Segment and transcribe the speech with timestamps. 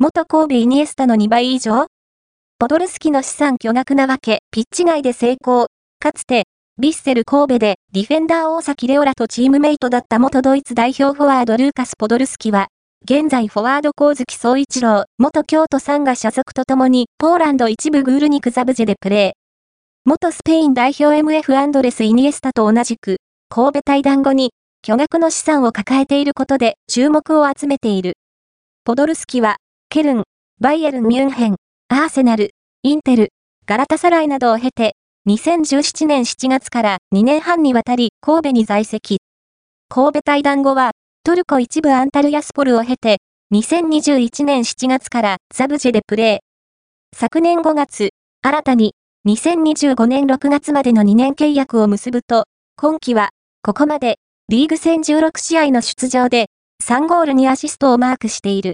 [0.00, 1.88] 元神戸イニエスタの2倍以上？
[2.60, 5.66] ポドルスキの資産巨額なわけ、ピッチ外で成功。
[5.98, 6.44] かつて、
[6.78, 12.68] ビッセル神戸でディフェンダー大崎レオラとチームメイトだった元ドイツ代表フォワードルーカス・ポドルスキは、
[13.02, 20.08] 現在フォワード光月総一郎、元京都さんが所属とともに、ポーランド一部グールニクザブジェでプレー。
[20.08, 23.16] 元スペイン代表 MF アンドレス・イニエスタと同じく、
[23.48, 28.12] 神戸対談後に、巨額の資産を抱えていることで注目を集めている。
[28.84, 29.56] ポドルスキは、
[29.90, 30.24] ケルン、
[30.60, 31.56] バイエルン・ミュンヘン、
[31.88, 32.50] アーセナル、
[32.82, 33.30] インテル、
[33.66, 34.96] ガラタサライなどを経て、
[35.26, 39.16] 2017年7月から2年半にわたり神戸に在籍。
[39.88, 40.90] 神戸対談後は、
[41.24, 43.16] トルコ一部アンタルヤスポルを経て、
[43.54, 47.16] 2021年7月からザブジェでプレー。
[47.16, 48.10] 昨年5月、
[48.42, 48.92] 新たに
[49.26, 52.44] 2025年6月までの2年契約を結ぶと、
[52.76, 53.30] 今季は、
[53.62, 54.18] ここまで
[54.50, 56.48] リーグ戦16試合の出場で
[56.84, 58.66] 3ゴールにアシストをマークしている。